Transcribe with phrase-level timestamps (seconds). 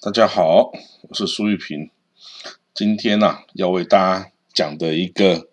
[0.00, 0.70] 大家好，
[1.08, 1.90] 我是苏玉平。
[2.72, 5.48] 今天呢，要为大家讲的一个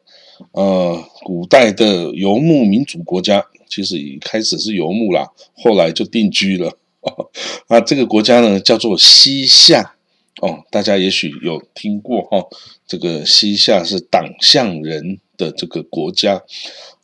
[0.51, 6.77] 呃，古代的游牧民族国家，其实一开始是游牧啦，后来就定居了。
[7.69, 9.95] 那这个国家呢，叫做西夏
[10.41, 12.47] 哦，大家也许有听过哈。
[12.85, 16.43] 这个西夏是党项人的这个国家，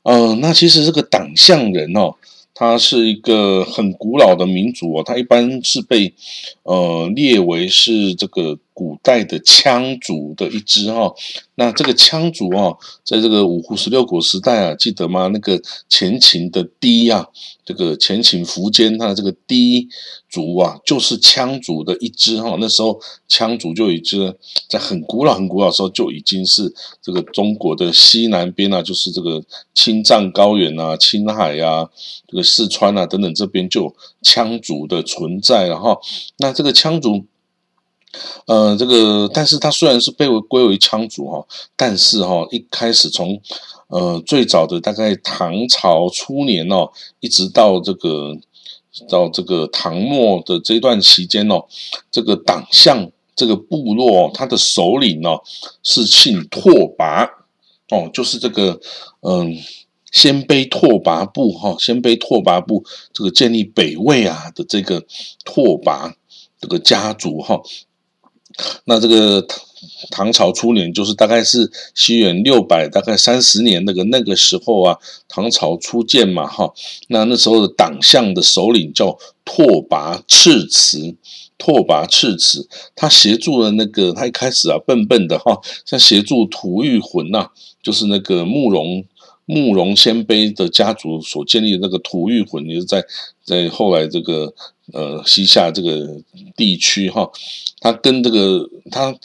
[0.03, 2.13] 嗯，那其实这个党项人哦。
[2.61, 6.13] 它是一个很古老的民族哦，它一般是被
[6.61, 11.13] 呃列为是这个古代的羌族的一支哈。
[11.55, 15.27] 那这个羌族啊，在这个五胡十六国时代啊，记得吗？
[15.27, 17.27] 那个前秦的第一啊，
[17.63, 19.87] 这个前秦苻坚他的这个第一
[20.27, 22.57] 族啊，就是羌族的一支哈。
[22.59, 22.99] 那时候
[23.29, 24.33] 羌族就已经
[24.67, 29.43] 在很古老、很古老的时候就已经是这个中国的西南边啊，就是这个
[29.75, 31.87] 青藏高原啊、青海啊、
[32.27, 35.99] 这个四川啊等等这边就羌族的存在了哈。
[36.37, 37.25] 那这个羌族。
[38.45, 41.45] 呃，这个，但是他虽然是被归为羌族哈，
[41.75, 43.41] 但是哈，一开始从
[43.87, 48.35] 呃最早的大概唐朝初年哦，一直到这个
[49.09, 51.65] 到这个唐末的这段期间哦，
[52.11, 55.41] 这个党项这个部落，他的首领哦
[55.81, 57.29] 是姓拓跋
[57.89, 58.79] 哦，就是这个
[59.21, 59.57] 嗯
[60.11, 65.05] 鲜卑拓跋部哈，鲜卑拓跋部这个建立北魏啊的这个
[65.45, 66.13] 拓跋
[66.59, 67.61] 这个家族哈。
[68.85, 69.59] 那这个唐
[70.11, 76.71] 唐朝初年，就是大概是西元六百大概三十年那个那个时候啊，唐朝初建嘛，哈，
[77.07, 81.15] 那那时候的党项的首领叫拓跋赤辞，
[81.57, 87.49] 拓跋赤辞，他协助了那个他一开始啊笨笨的哈，像协助吐谷浑呐，
[87.81, 89.03] 就是那个慕容
[89.45, 93.03] 慕容鲜卑的家族所建立的那个吐谷浑，也是在
[93.43, 94.53] 在后来这个。
[94.93, 96.05] 呃，西夏这个
[96.57, 97.31] 地区哈，
[97.79, 99.15] 他跟这个他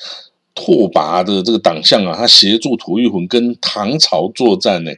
[0.55, 4.93] 拓跋的这个党项啊，他协助吐谷浑跟唐朝作战呢，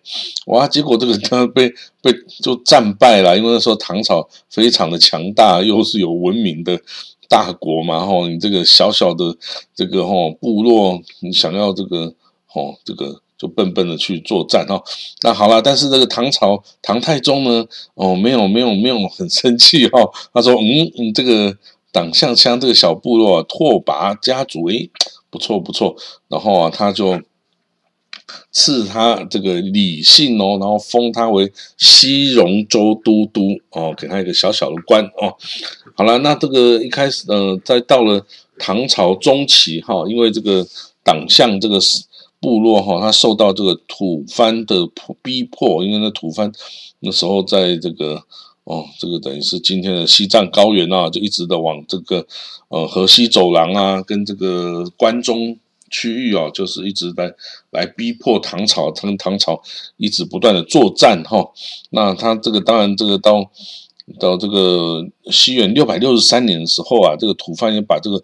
[0.44, 2.12] 哇，结果这个他被被
[2.42, 6.78] 就战败了，因为那时候唐朝非常的强大，又是有文明的
[7.26, 9.34] 大国嘛，哈，你这个小小的
[9.74, 12.14] 这个哈部落，你想要这个
[12.46, 13.22] 哈这个。
[13.38, 14.82] 就笨笨的去作战哦，
[15.22, 21.56] 那好了，但是这个唐朝唐太宗呢，哦，没有没有没有很生气哦，他说，嗯嗯，这个
[21.92, 24.90] 党项羌这个小部落拓跋家族，诶，
[25.30, 25.94] 不错不错，
[26.26, 27.22] 然后啊，他就
[28.50, 35.36] 赐他这个李姓哦，然后封他为西戎州都督哦，给他一个小小的官哦，
[35.94, 38.26] 好了，那这个一开始呃，在到了
[38.58, 40.66] 唐朝中期哈，因为这个
[41.04, 42.02] 党项这个是。
[42.40, 46.52] 部落哈，他受到这个吐蕃的迫逼迫，因为那吐蕃
[47.00, 48.22] 那时候在这个
[48.64, 52.26] 哦，这个等于是今天的西藏高原啊，就一直的往这个
[52.68, 55.56] 呃河西走廊啊，跟这个关中
[55.90, 57.34] 区域啊，就是一直在
[57.70, 59.60] 来逼迫唐朝，跟唐朝
[59.96, 61.50] 一直不断的作战哈。
[61.90, 63.50] 那他这个当然这个到
[64.20, 68.22] 到这个西元六百六十三年的时候啊，这个吐蕃也把这个。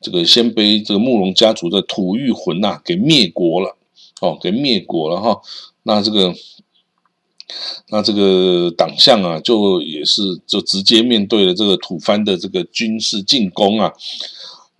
[0.00, 3.76] 这个鲜卑这个慕容家族的吐谷浑呐，给灭国了，
[4.20, 5.40] 哦，给灭国了哈。
[5.82, 6.34] 那这个，
[7.88, 13.92] 那这个党项啊，就也是就直接面对了这个吐蕃的这个军事进攻啊，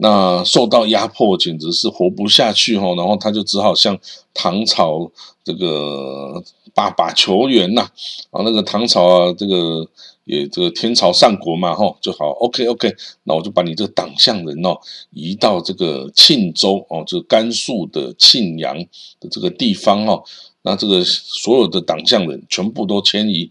[0.01, 2.95] 那受到压迫，简直是活不下去哈。
[2.95, 3.99] 然后他就只好向
[4.35, 5.11] 唐朝
[5.45, 6.43] 这个
[6.75, 7.83] 爸爸求援呐，
[8.31, 9.89] 啊，那个唐朝啊，这个。
[10.25, 12.95] 也这个天朝上国嘛，哈，就好，OK OK，
[13.25, 14.79] 那我就把你这个党项人哦
[15.11, 18.79] 移到这个庆州哦，就甘肃的庆阳
[19.19, 20.23] 的这个地方哦，
[20.63, 23.51] 那这个所有的党项人全部都迁移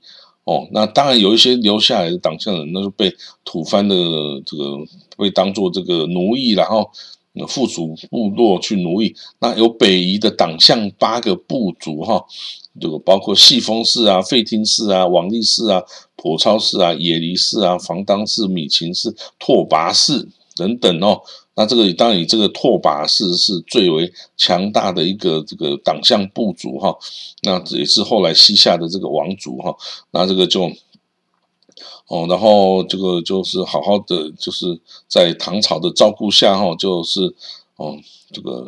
[0.49, 3.13] 哦，那当然有一些留下来的党项人，那就被
[3.45, 3.95] 吐蕃的
[4.43, 4.79] 这个
[5.15, 6.89] 被当做这个奴役，然后
[7.47, 9.15] 附属部落去奴役。
[9.39, 12.25] 那有北夷的党项八个部族哈。
[12.81, 15.83] 这个包括细丰氏啊、费汀氏啊、王立氏啊、
[16.15, 21.21] 普超氏啊、野离氏啊、房当氏、米秦氏、拓跋氏等等哦。
[21.59, 26.97] 那这个当然以这个拓跋氏是最为强大的一个这个党项部族哈。
[27.41, 29.75] 那也是后来西夏的这个王族哈。
[30.11, 30.71] 那这个就
[32.07, 34.79] 哦，然后这个就是好好的，就是
[35.09, 37.35] 在唐朝的照顾下哈，就是
[37.75, 37.97] 哦
[38.31, 38.65] 这个。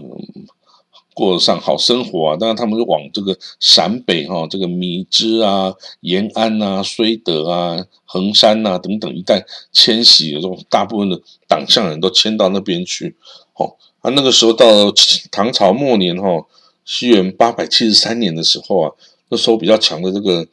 [1.13, 2.38] 过上好生活啊！
[2.38, 13.16] 当然，他们往这个陕北哈，这个米脂啊、延安啊、绥德啊、衡山啊等等一带迁徙，这种大部分的党项人都迁到那边去。
[13.56, 14.66] 哦，啊，那个时候到
[15.31, 16.46] 唐朝末年哈，
[16.86, 18.92] 西元八百七十三年的时候啊，
[19.30, 20.48] 那时候比较强的这个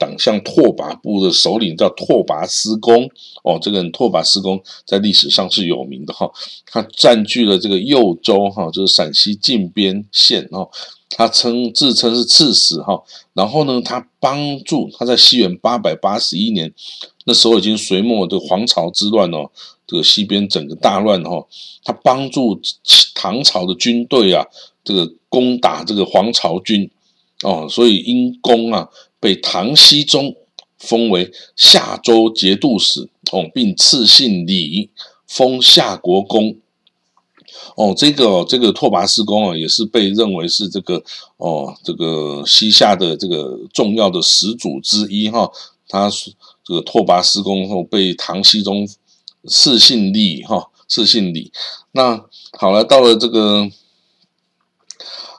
[0.00, 3.06] 党项拓跋部的首领叫拓跋思恭
[3.44, 6.32] 哦，这个人拓跋思恭在历史上是有名的哈，
[6.64, 10.70] 他占据了这个右州哈，就是陕西靖边县哦，
[11.10, 13.02] 他称自称是刺史哈，
[13.34, 16.72] 然后呢，他帮助他在西元八百八十一年，
[17.26, 19.50] 那时候已经隋末的黄巢之乱哦，
[19.86, 21.46] 这个西边整个大乱哈，
[21.84, 22.58] 他帮助
[23.14, 24.46] 唐朝的军队啊，
[24.82, 26.90] 这个攻打这个黄巢军。
[27.42, 28.86] 哦，所以因功啊，
[29.20, 30.34] 被唐僖宗
[30.78, 34.90] 封为夏州节度使哦，并赐姓李，
[35.28, 36.56] 封夏国公。
[37.76, 41.02] 哦，这个这个拓跋思恭啊，也是被认为是这个
[41.36, 45.50] 哦，这个西夏的这个重要的始祖之一哈。
[45.86, 46.32] 他是
[46.64, 48.88] 这个拓跋思恭后被唐僖宗
[49.46, 51.52] 赐姓李哈，赐姓李。
[51.92, 53.70] 那好了，到了这个。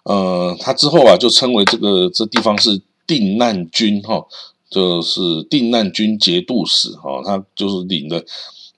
[0.03, 2.81] 呃，他之后啊，就称为这个这地方是
[3.11, 4.25] 定难军哈，
[4.69, 8.23] 就是定难军节度使哈，他就是领的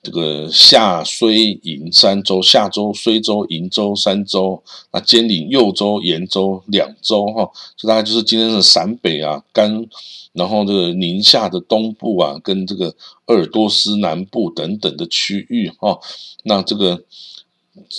[0.01, 7.47] 这个夏、睢、营三州，夏州、睢州、营州三州，那兼领右州、延州两州哈，
[7.77, 9.85] 就大概就是今天的陕北啊、甘，
[10.31, 12.95] 然后这个宁夏的东部啊，跟这个
[13.27, 15.99] 鄂尔多斯南部等等的区域哈，
[16.43, 17.03] 那这个。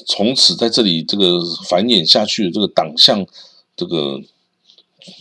[0.07, 3.27] 从此在这里这个繁衍下去的这个党项
[3.75, 4.21] 这个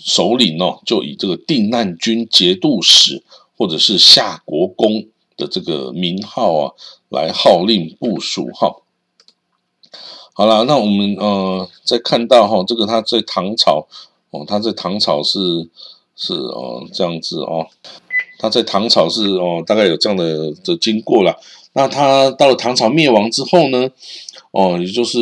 [0.04, 3.24] 首领哦，就以这个定难军节度使
[3.58, 5.06] 或者是夏国公
[5.38, 6.72] 的这个名号啊，
[7.10, 8.78] 来号令部署哈。
[10.34, 13.88] 好了，那我们呃再看到哈，这个他在唐朝
[14.32, 15.40] 哦，他在唐朝是
[16.16, 17.68] 是哦这样子哦，
[18.40, 21.40] 他在唐朝是哦大概有这样的的经过了。
[21.76, 23.90] 那他到了唐朝灭亡之后呢？
[24.52, 25.20] 哦，也就是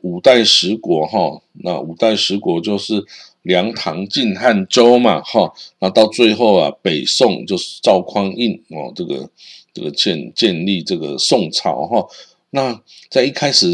[0.00, 3.04] 五代十国哈，那五代十国就是
[3.42, 9.28] 梁、唐、晋、汉、周嘛哈，那到最后啊，北宋就是赵匡胤哦，这个
[9.74, 12.06] 这个建建立这个宋朝哈。
[12.50, 12.80] 那
[13.10, 13.68] 在一开始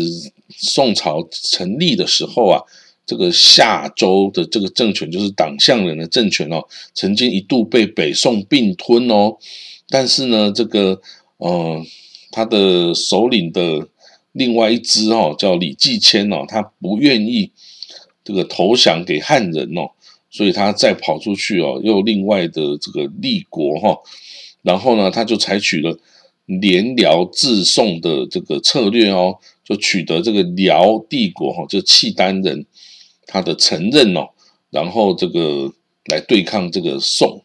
[0.51, 2.63] 宋朝成立的时候啊，
[3.07, 9.37] 这个夏州的这个政权就是党项人的政权哦，曾经一度被北宋并吞哦，
[9.89, 11.01] 但是呢，这个
[11.37, 11.85] 呃，
[12.31, 13.89] 他的首领的。
[14.33, 17.51] 另外一支哦，叫李继迁哦，他不愿意
[18.29, 19.89] 这个投降给汉人哦，
[20.29, 23.99] 所以他再跑出去哦，又另外的这个立国哈，
[24.61, 25.99] 然后呢，他就采取了
[26.45, 32.67] 联辽自宋的这个策略哦，就取得这个辽帝国哈，就契丹人
[33.27, 34.29] 他的承认哦，
[34.69, 35.73] 然后这个
[36.13, 37.43] 来对抗这个宋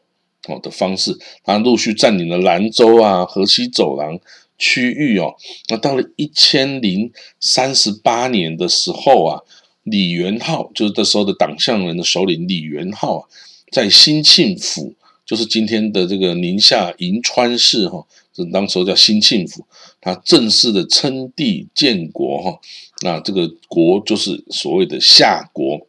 [0.49, 4.19] 哦的方式，他陆续占领了兰州啊、河西走廊。
[4.59, 5.33] 区域哦，
[5.67, 9.41] 那到了一千零三十八年的时候啊，
[9.83, 13.27] 李元昊就是那时候的党项人的首领李元昊啊，
[13.71, 14.93] 在兴庆府，
[15.25, 19.65] 就是今天的这个宁夏银川市哈，这当时候叫兴庆府，
[20.01, 22.59] 他正式的称帝建国哈，
[23.01, 25.85] 那这个国就是所谓的夏国，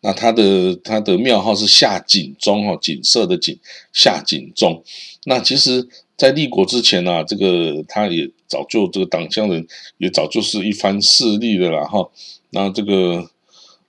[0.00, 3.58] 那他的他的庙号是夏景宗哈，景色的景
[3.92, 4.82] 夏景宗，
[5.24, 5.88] 那其实。
[6.16, 9.66] 在立国之前呢，这个他也早就这个党项人
[9.98, 12.10] 也早就是一番势力的了哈。
[12.50, 13.28] 那这个，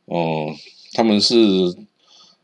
[0.06, 0.56] 嗯，
[0.94, 1.36] 他们是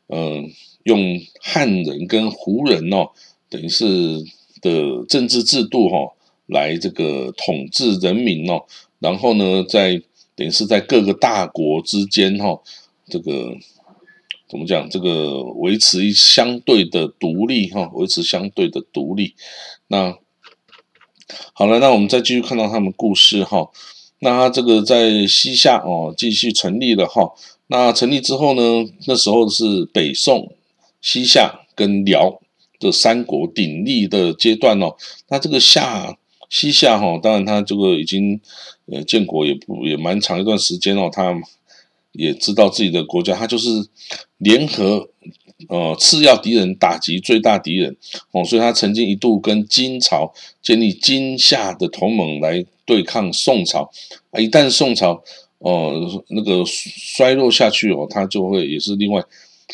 [0.07, 0.51] 嗯
[0.83, 3.09] 用汉人跟胡人哦，
[3.49, 4.23] 等于是
[4.61, 6.13] 的政治制度哈，
[6.45, 8.63] 来这个统治人民哦。
[8.99, 10.01] 然后呢，在
[10.35, 12.61] 等于是在各个大国之间哈，
[13.07, 13.57] 这个。
[14.53, 14.87] 怎么讲？
[14.87, 19.33] 这个维持相对的独立哈，维持相对的独立。
[19.87, 20.15] 那
[21.53, 23.71] 好了，那我们再继续看到他们故事哈。
[24.19, 27.33] 那他这个在西夏哦，继续成立了哈。
[27.65, 30.55] 那成立之后呢，那时候是北宋、
[31.01, 32.39] 西夏跟辽
[32.77, 34.95] 这三国鼎立的阶段哦。
[35.29, 36.15] 那这个夏
[36.47, 38.39] 西夏哈，当然他这个已经
[38.85, 41.41] 呃建国也不也蛮长一段时间哦，他。
[42.13, 43.69] 也知道自己的国家，他就是
[44.37, 45.09] 联合
[45.67, 47.95] 呃次要敌人打击最大敌人
[48.31, 53.89] 哦，所以他曾经一度跟金朝建立金夏的同盟来对抗宋朝
[54.29, 54.39] 啊。
[54.39, 55.23] 一旦宋朝
[55.57, 59.19] 哦那个衰落下去哦，他就会也是另外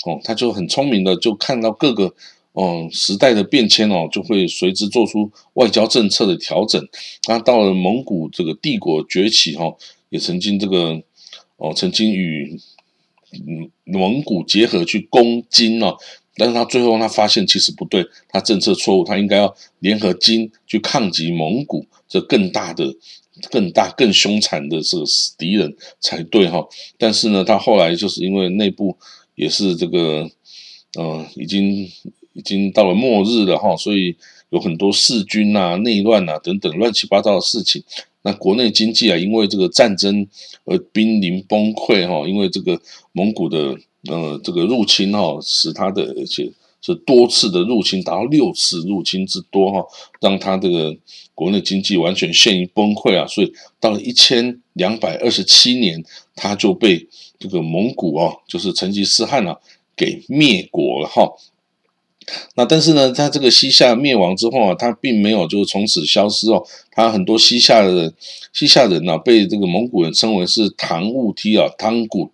[0.06, 2.14] 哦，他就很聪明的就看到各个
[2.54, 6.82] 哦时代的变迁哦，就会随之做出外交政策的调整。
[7.28, 9.76] 那到了蒙古这个帝国崛起哈，
[10.10, 11.02] 也曾经这个。
[11.60, 12.60] 哦，曾经与
[13.84, 15.96] 蒙古结合去攻金哦，
[16.36, 22.96] 但是他最后他发现其实不对，他政策错误，他应该要联合金去抗击蒙古这更大的、
[23.52, 25.04] 更大、更凶残的这个
[25.38, 26.66] 敌人才对哈。
[26.98, 28.98] 但是呢，他后来就是因为内部
[29.36, 30.32] 也是这个，
[30.98, 31.84] 嗯，已经
[32.34, 34.16] 已经到了末日了哈，所以
[34.50, 37.84] 有很多弑君啊、内乱啊等等乱七八糟的事情。
[38.22, 40.28] 那国内经济啊，因为这个战争
[40.66, 42.80] 而濒临崩溃哈，因为这个
[43.14, 43.78] 蒙古的
[44.10, 49.86] 呃这个入侵哈，使他的而且是多次的入侵，达到六次入侵之多哈，
[50.20, 50.96] 让他这个
[51.34, 56.04] 国内经济完全陷于崩溃啊，所以到了一千两百二十七年，
[56.36, 57.08] 他就被
[57.40, 59.58] 这个蒙古哦，就是成吉思汗啊
[59.96, 61.30] 给灭国了哈。
[62.56, 66.64] 那但是呢，他这个西夏灭亡之后啊，他并没有就是从此消失哦。
[66.92, 68.14] 他很多西夏的
[68.54, 72.30] 西夏人呢，被这个蒙古人称为是唐兀梯啊，唐古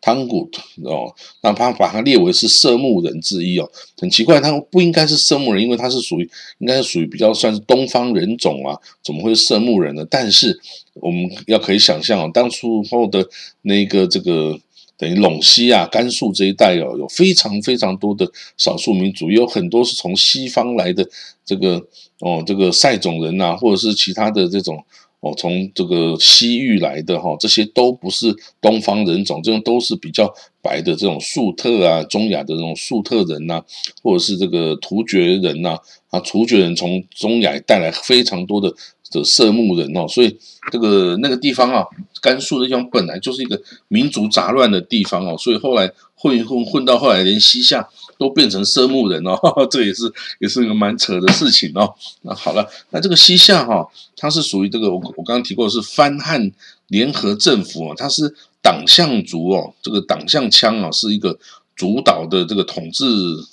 [0.00, 0.50] 汤古
[0.84, 3.68] 哦，那他把他列为是色目人之一哦。
[3.98, 10.06] 很奇怪，他不应该是色目人，因为他是属于应该是属于比较算是东方人种啊，怎么会是色目人呢？
[10.08, 10.58] 但是
[10.94, 13.26] 我们要可以想象哦，当初后的
[13.62, 14.58] 那个这个。
[14.98, 18.26] 等于陇西啊、甘肃这一带哦，有非常非常多的
[18.56, 21.06] 少数民族，有很多是从西方来的
[21.44, 21.82] 这个
[22.20, 24.82] 哦，这个塞种人呐，或者是其他的这种
[25.20, 33.62] 哦，从这个西域来的哈，这些都不是东方人种，这种都是比较白的这种粟特啊，中亚的这种粟特人呐，
[34.02, 38.74] 或者是这个突厥人呐，啊，突厥人从中亚带来非常多的。
[39.10, 40.36] 的色目人哦，所以
[40.70, 41.84] 这个那个地方啊，
[42.20, 49.38] 甘肃的地方本来就是一个民族杂乱的地方哦，所以后来混一混混到后来，连西夏都变成色目人哦，
[49.70, 51.94] 这也是也是一个蛮扯的事情哦。
[52.22, 53.86] 那好了，那这个西夏哈，
[54.16, 56.50] 它是属于这个我我刚刚提过是藩汉
[56.88, 61.38] 联合政府啊，它是党项族哦，这个党项羌啊是一个
[61.76, 63.04] 主导的这个统治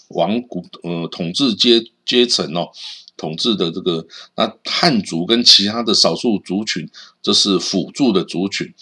[0.07, 2.69] 王国呃统治阶阶层哦。
[3.15, 4.05] 统治的这个
[4.35, 6.89] 那汉族跟其他的少数族群，
[7.21, 8.73] 这是辅助的族群。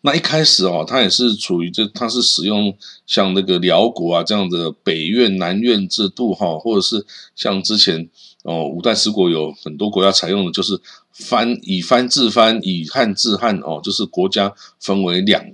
[0.00, 2.76] 那一开始哦，他也是处于这，他是使用
[3.06, 8.10] 像那个辽国啊这样的北院南院制度哈，或者是像之前
[8.42, 10.78] 哦五代十国有很多国家采用的，就是
[11.12, 15.44] 藩以藩治藩，以汉治汉哦，就是国家分为两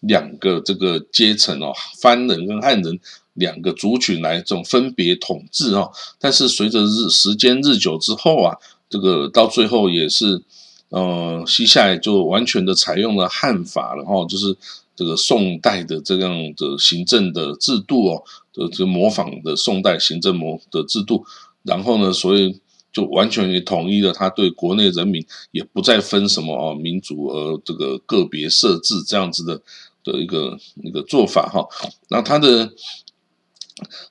[0.00, 2.98] 两个这个阶层哦，藩人跟汉人。
[3.34, 8.54] 两个族群来这种分别统治哦，但是随着日时间日久之后啊，
[8.90, 10.42] 这个到最后也是，
[10.90, 14.54] 呃，西夏就完全的采用了汉法然后就是
[14.94, 18.22] 这个宋代的这样的行政的制度哦，
[18.52, 21.24] 的这模仿的宋代行政模的制度，
[21.62, 22.60] 然后呢，所以
[22.92, 29.62] 就完全也统一了，他对国内人民也不再分什么哦民族呃这个个别设置这样子的
[30.04, 31.66] 的一个一个做法哈，
[32.10, 32.70] 那他的。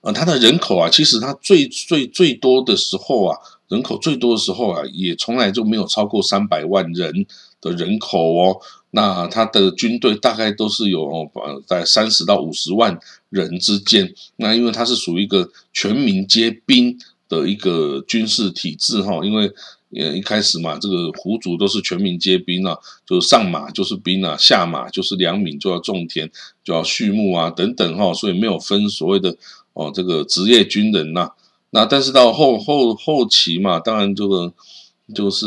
[0.01, 3.37] 呃，它的人口啊，其实它最最最多的时候啊，
[3.67, 7.25] 人口最多的时候啊，也从来就没有超过三百万人
[7.61, 8.59] 的人口哦。
[8.91, 12.99] 那它的军队大概都是有呃在三十到五十万
[13.29, 14.13] 人之间。
[14.37, 16.97] 那因为它是属于一个全民皆兵
[17.29, 19.51] 的一个军事体制哈，因为。
[19.93, 26.31] 呃，一开始嘛，这个胡族都是全民皆兵啊，就是上马就是兵啊，下马就是良民，就要种田，
[26.63, 29.35] 就要畜牧啊，等等哈，所以没有分所谓的
[29.73, 31.31] 哦，这个职业军人呐。
[31.71, 34.53] 那但是到后后后期嘛，当然这个
[35.13, 35.45] 就是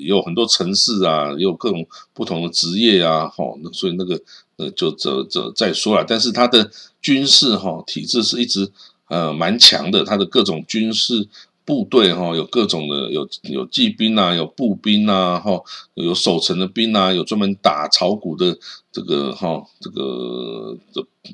[0.00, 4.20] 有很多城市啊，有各种不同的职业啊，哈，那所以那个
[4.56, 6.04] 呃就这这再说了。
[6.04, 6.68] 但是他的
[7.00, 8.68] 军事哈体制是一直
[9.08, 11.28] 呃蛮强的，他的各种军事。
[11.70, 15.62] 部队哈有各种的，有有骑兵啊，有步兵啊，哈，
[15.94, 18.58] 有守城的兵啊，有专门打炒股的
[18.90, 20.76] 这个哈，这个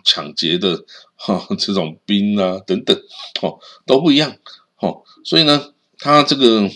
[0.04, 2.94] 抢劫的哈 这种兵啊等等，
[3.40, 4.36] 哦都不一样，
[4.80, 6.68] 哦，所以呢，他这个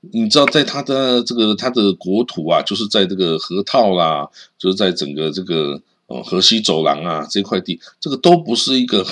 [0.00, 9.06] 你知道，在他的这个他的国土啊，就是在这个河套啦，就是在整个这个呃河西走廊啊这块地，这个都不是一个。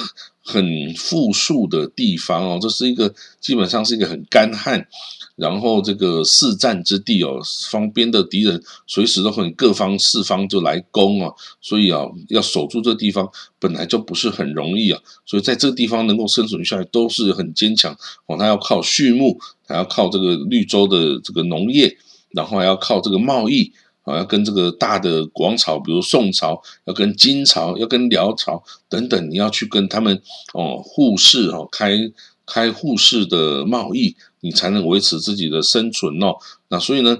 [0.49, 4.89] 很富庶的地方哦，这是一个基本上是一个很干旱，
[5.37, 7.39] 然后这个四战之地哦，
[7.71, 12.01] 方边的敌人随时都很各方四方就来攻哦，所以啊，
[12.31, 21.99] 要守住这地方本来就不是很容易啊，所以在这个地方能够生存下来都是很坚强哦，他要靠畜牧，还要靠这个绿洲的这个农业，
[22.31, 23.71] 然后还要靠这个贸易。
[24.09, 30.23] 啊，要跟这个大的王朝，比如宋朝，要跟金朝，要跟辽朝等等，你要去跟他们
[30.55, 32.11] 哦互市哦，开
[32.47, 36.37] 开互市的贸易，你才能维持自己的生存哦。
[36.69, 37.19] 那所以呢，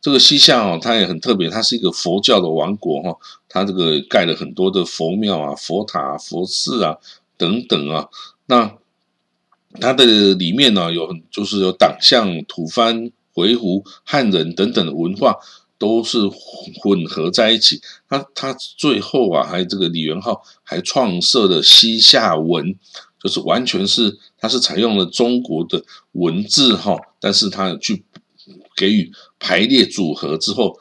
[0.00, 3.16] 这个西夏哦，它也很特别，它是一个佛教的王国哈，
[3.48, 6.96] 它这个盖了很多的佛庙啊、佛塔、佛寺啊
[7.36, 8.08] 等等啊。
[8.46, 8.76] 那
[9.80, 15.36] 它的里面呢，有就是有党项、吐蕃、回鹘、汉人等等的文化。
[15.78, 16.18] 都是
[16.82, 17.80] 混合在一起。
[18.08, 22.74] 他他最后啊，还这个李元昊还创设了西夏文，
[23.22, 28.04] 就是完全是他是采用了中国的文字哈，但是他去
[28.76, 30.76] 给予排列组合之后，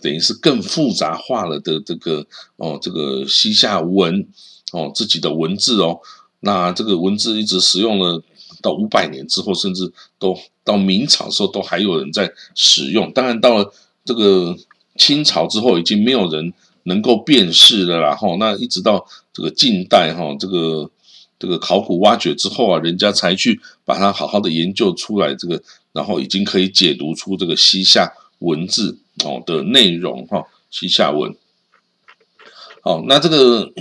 [0.00, 4.26] 等于是更复杂化了的这个哦，这个西夏文
[4.72, 6.00] 哦自己的文字哦，
[6.40, 8.22] 那这个文字一直使用了
[8.60, 13.12] 到五百年之后，甚至都到明朝时候都还有人在使用。
[13.12, 13.72] 当然到了。
[14.04, 14.56] 这个
[14.96, 18.14] 清朝之后，已经没有人能够辨识了啦。
[18.16, 20.90] 哈，那一直到这个近代哈，这个
[21.38, 25.34] 这个考古挖掘之后啊，人家才去把它好好的研究出来。
[25.34, 31.34] 这个然后已经可以解读出这个西夏文字哦的内容哈，西夏文。
[32.82, 33.72] 好，那这个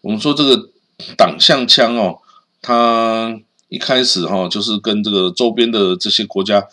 [0.00, 0.70] 我们说这个
[1.16, 2.18] 党项枪哦，
[2.60, 6.66] 它一开始哈就是跟这个周边的这些国家。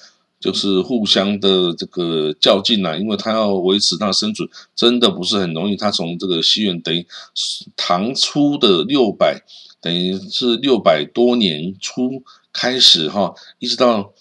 [0.46, 5.76] 就是互相的这个较劲啊，因为他要维持他的生存，真的不是很容易。
[5.76, 7.04] 他从这个西元等于
[7.76, 9.42] 唐初的六百，
[9.82, 12.22] 等于是六百多年初
[12.54, 14.14] 开始哈，一直到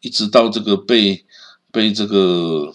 [0.00, 1.24] 一直到这个被
[1.72, 2.72] 被这个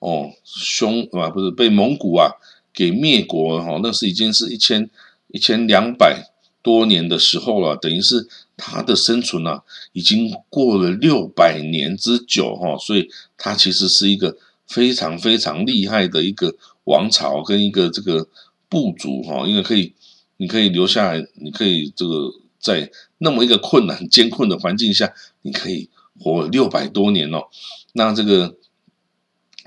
[0.00, 2.32] 哦匈啊不是被蒙古啊
[2.74, 4.90] 给灭国哈，那是已经是一千
[5.28, 6.30] 一千两百
[6.62, 8.28] 多年的时候了，等于是。
[8.56, 14.36] 他的生存啊，已经过了六百年之久哈，所以他其实是一个
[14.68, 18.28] 非常非常厉害的一个王朝跟一个这个
[18.68, 19.92] 部族哈，因为可以，
[20.36, 22.30] 你可以留下来，你可以这个
[22.60, 27.48] 在那么一个困难艰困的环境下，你可以活六百多年哦。
[27.94, 28.54] 那这个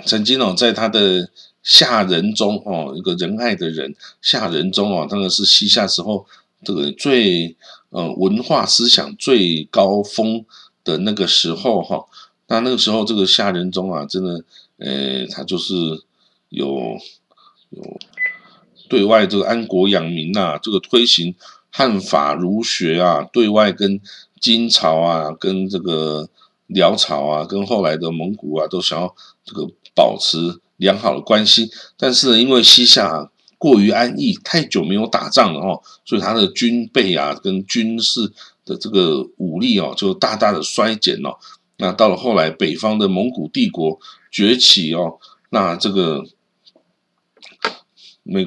[0.06, 1.30] 曾经哦，在他的
[1.62, 6.26] 夏人中哦，一个仁爱的人夏人中哦，当然是西夏时候
[6.64, 7.58] 这个最。
[7.90, 10.46] 呃，文化思想最高峰
[10.84, 12.06] 的那个时候哈，
[12.48, 14.44] 那那个时候这个夏仁宗啊，真的，
[14.78, 15.74] 呃，他就是
[16.50, 16.98] 有
[17.70, 17.98] 有
[18.90, 21.34] 对外这个安国养民呐，这个推行
[21.72, 24.02] 汉法儒学啊，对外跟
[24.42, 26.30] 金朝啊，跟这个
[26.68, 29.16] 辽朝啊，跟后来的蒙古啊，都想要
[29.46, 33.32] 这个保持良好的关系，但是因为西夏啊。
[33.60, 38.32] 过于安逸，太久没有打仗了哈，所以他的军备啊，跟军事
[38.64, 41.36] 的这个武力哦，就大大的衰减哦。
[41.78, 45.18] 那到了后来，北方的蒙古帝国崛起哦，
[45.50, 46.24] 那这个
[48.22, 48.46] 美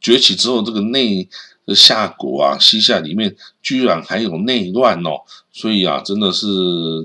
[0.00, 1.28] 崛起之后，这个内
[1.74, 5.22] 夏国啊，西夏里面居然还有内乱哦，
[5.52, 6.46] 所以啊，真的是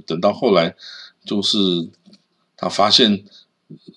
[0.05, 0.75] 等到后来，
[1.25, 1.57] 就是
[2.55, 3.23] 他发现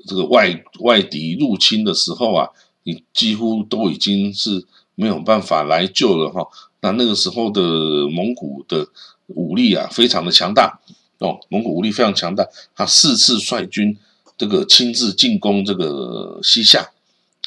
[0.06, 2.48] 这个外外敌入侵的时候啊。
[2.82, 6.46] 你几乎都已经是没有办法来救了哈。
[6.80, 7.60] 那那个时候的
[8.08, 8.88] 蒙古的
[9.28, 10.80] 武力啊，非常的强大
[11.18, 11.38] 哦。
[11.48, 13.96] 蒙古武力非常强大，他四次率军
[14.36, 16.90] 这个亲自进攻这个西夏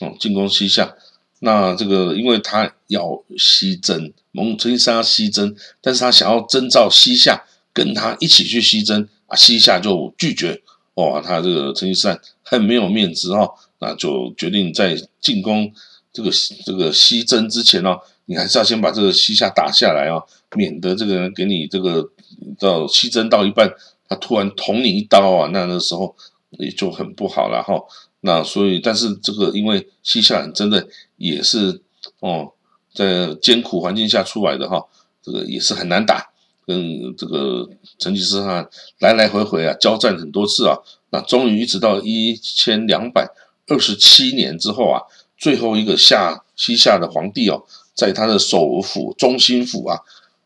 [0.01, 0.95] 哦，进攻西夏。
[1.39, 7.43] 那这个因为他要西征，蒙成吉思汗要西征，但是他想要征召西夏
[7.73, 10.62] 跟他一起去西征啊，西夏就拒绝。
[10.95, 13.49] 哇，他这个成吉思汗很没有面子哈。
[13.79, 15.69] 那就决定在进攻
[16.13, 16.29] 这个
[16.65, 20.21] 这个西征之前呢，你还是要先把这个西夏打下来啊，
[20.55, 22.09] 免得这个人给你这个
[22.57, 23.69] 到西征到一半，
[24.07, 26.15] 他突然捅你一刀啊，那那时候
[26.51, 27.73] 也就很不好了哈。
[28.21, 31.81] 那所以，但是这个因为西夏人真的也是
[32.21, 32.53] 哦，
[32.93, 34.85] 在艰苦环境下出来的哈，
[35.21, 36.31] 这个也是很难打，
[36.65, 38.67] 跟这个成吉思汗
[38.99, 40.77] 来来回回啊交战很多次啊，
[41.11, 43.27] 那终于一直到一千两百。
[43.65, 45.01] 二十七年之后啊，
[45.37, 49.99] 最后一个夏西夏的皇帝哦，在他的首府中心府啊，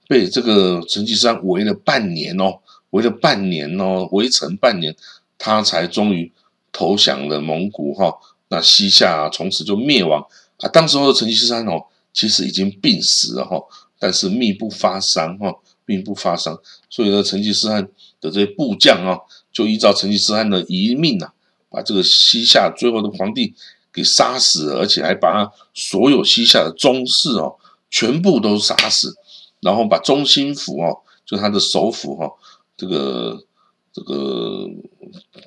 [0.08, 2.60] 被这个成吉思汗围了半年哦，
[2.92, 4.96] 围了半年哦，围城半年，
[5.40, 6.32] 他才终于
[6.72, 8.16] 投降了蒙古哈。
[8.50, 10.24] 那西夏从此就灭亡
[10.60, 10.70] 啊。
[10.70, 13.60] 当时候的成吉思汗哦，其实已经病死了哈，
[13.98, 15.56] 但是命不发丧哈，
[15.88, 16.56] 并不发丧。
[16.92, 17.82] 所以呢，成吉思汗
[18.22, 19.18] 的这些部将啊，
[19.52, 21.34] 就依照成吉思汗的遗命啊。
[21.70, 23.54] 把这个西夏最后的皇帝
[23.92, 27.56] 给杀死，而且还把他所有西夏的宗室哦，
[27.92, 29.14] 全部都杀死，
[29.60, 32.32] 然后把中心府哦，就他的首府哈，
[32.78, 33.44] 这个
[33.92, 34.66] 这个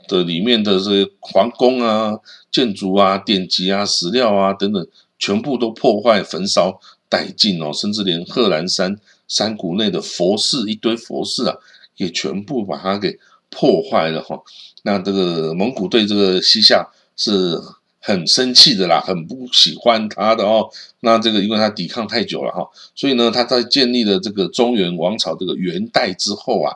[0.08, 2.18] 的里面的这些皇宫啊、
[2.52, 4.86] 建筑啊、典籍啊、史料啊等等，
[5.18, 9.00] 全部都破坏、焚烧殆尽哦，甚至连贺兰山
[9.30, 11.56] 山谷内的佛寺一堆佛寺啊，
[11.96, 14.42] 也全部把它给破坏了哈。
[14.82, 17.58] 那这个蒙古对这个西夏是
[18.00, 20.68] 很生气的啦，很不喜欢他的哦。
[21.00, 26.74] 那这个因为他抵抗太久了哈，所以呢，他在建立了这个中原王朝这个元代之后啊，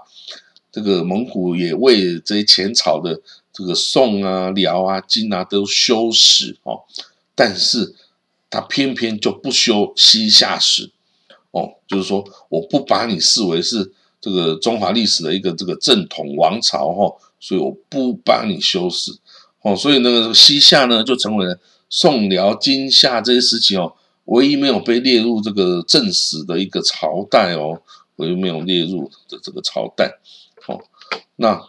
[0.70, 3.20] 这个蒙古也为这些前朝的
[3.52, 6.82] 这个宋啊、辽啊、金啊都修史哦，
[7.34, 7.94] 但是
[8.50, 10.90] 他偏偏就不修西夏史
[11.54, 19.12] 哦，就是说我不把你视为是这个中华历史的一个这个正统王朝哈，所以我不帮你修史
[19.62, 27.80] 哦，所以那个西夏呢就成为了宋辽金夏这些时期哦，唯一没有被列入这个正史的一个朝代哦，
[28.16, 30.18] 唯一没有列入的这个朝代。
[30.66, 30.82] 哦，
[31.36, 31.62] 那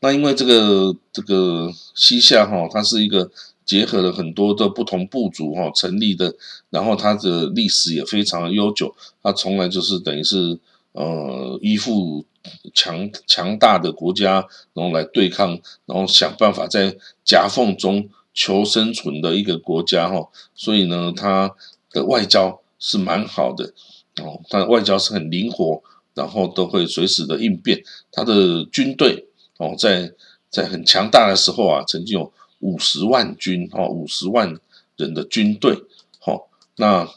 [0.00, 3.30] 那因为这个这个西夏哈，它是一个
[3.66, 6.34] 结合了很多的不同部族哈成立的，
[6.70, 10.58] 然后它的历史也非常悠久，它从来就是等于是
[10.92, 12.24] 呃依附
[12.72, 15.50] 强强大的国家，然后来对抗，
[15.84, 21.54] 然后想办法在夹缝中求生存的一个国家哈，所以呢，它
[21.90, 23.74] 的外交是蛮好的
[24.22, 25.82] 哦，它的外交是很灵活。
[26.16, 27.78] 然后都会随时的应变，
[28.10, 29.26] 他的军队
[29.58, 30.10] 哦，在
[30.48, 34.58] 在很强大的时候啊，曾经有五十万军哦，五十万
[34.96, 35.82] 人的军队
[36.24, 36.44] 哦。
[36.76, 37.08] 那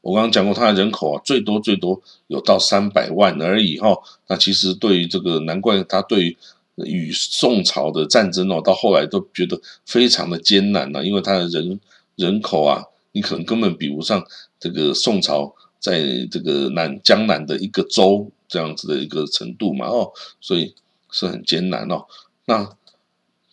[0.00, 3.96] 我刚刚讲过，他的人口啊，最多最多有到三百万而已哈。
[4.28, 6.36] 那其实对于这个，难怪他对于
[6.76, 11.80] 与宋朝的战争哦，到后来都觉得非常的艰难呢，因为他的人
[12.16, 14.24] 人口啊，你可能根本比不上
[14.60, 15.54] 这个宋朝。
[15.82, 20.76] 在这个南江南的一个州这样子的一个程度嘛，哦，所以
[21.10, 22.06] 是很艰难哦。
[22.44, 22.70] 那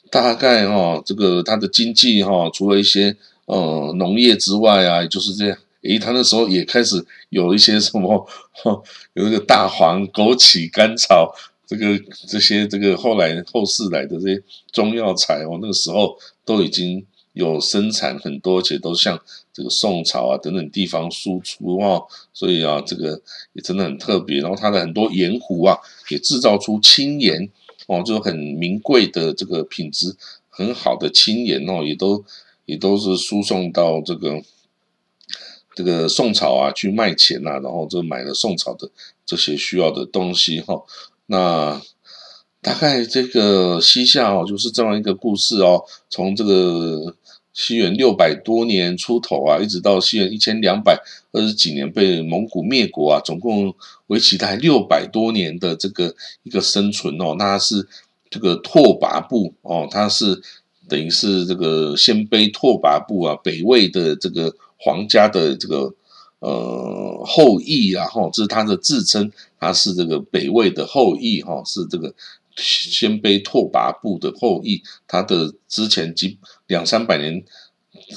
[0.10, 5.58] 大概哦，这个它的经济哈，除了一些呃农业之外啊，就是这样。
[5.82, 8.28] 诶，他那时候也开始有一些什么，
[9.14, 11.34] 有一个大黄、枸杞、甘草，
[11.66, 17.06] 这个这些这个后来后世来的这些中药材哦，那个时候都已经。
[17.34, 19.18] 有生产很多，且都向
[19.54, 23.22] 这个宋朝啊等等地方输出哦，所以啊，这个
[23.54, 24.42] 也真的很特别。
[24.42, 25.78] 然后它的很多盐湖啊，
[26.10, 27.48] 也制造出青盐
[27.90, 30.16] 哦，就很名贵的这个品质
[30.50, 32.24] 很好的青盐哦，也都
[32.66, 34.42] 也都是输送到这个
[35.76, 38.90] 这个宋朝啊去卖钱呐，然后就买了宋朝的
[39.26, 40.84] 这些需要的东西哈。
[41.26, 41.82] 那
[42.62, 47.16] 大概这个西夏哦，就是这样一个故事哦，从这个。
[47.60, 50.98] 西元六百多年出头啊，一直到西元一千两百
[51.34, 53.76] 二十几年被蒙古灭国啊，总共
[54.08, 57.86] 为期大概六百多年的这个一个生存哦，那是
[58.30, 60.42] 这个拓跋部哦，它是
[60.88, 65.94] 等于是这个鲜卑拓跋部啊，北魏的这个皇家的这个
[66.40, 72.16] 呃后裔啊，哈，这是他的自称，他是这个北魏的后裔哈，是这个。
[72.62, 77.44] 鲜卑拓跋部的后裔，他的之前几两三百年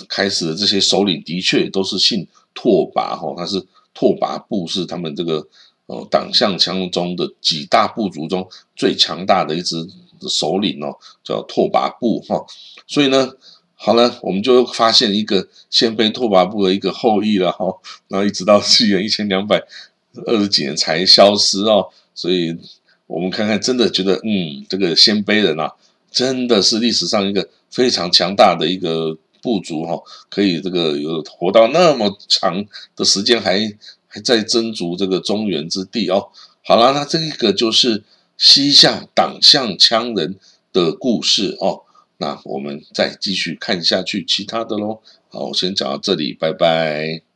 [0.09, 5.47] 开始的这些首领，的确都是姓拓跋哈，他是拓跋部是他们这个
[5.87, 9.77] 呃党项羌中的几大部族中最强大的一支
[10.29, 12.45] 首领哦，叫拓跋部哈。
[12.87, 13.33] 所以呢，
[13.75, 17.67] 好了，我们就发现一个鲜卑拓跋部的一个后裔了哈，
[18.09, 19.63] 然后一直到西元一千两百
[20.27, 22.57] 二十几年才消失哦，所以。
[23.13, 25.71] 我们看看，真的觉得，嗯，这个鲜卑人啊，
[26.11, 32.65] 真的是历史上一个非常强大的一个部族哈，可以这个有活到那么长
[32.97, 33.61] 的时间，还
[34.09, 36.29] 还在争逐这个中原之地哦。
[36.65, 38.03] 好了，那这个就是
[38.39, 40.37] 西夏党项羌人
[40.73, 41.83] 的故事哦。
[42.17, 45.01] 那我们再继续看下去其他的喽。
[45.29, 47.32] 好，我先讲到这里，拜拜。